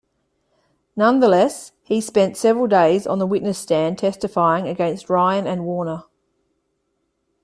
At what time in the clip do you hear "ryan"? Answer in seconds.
5.11-5.45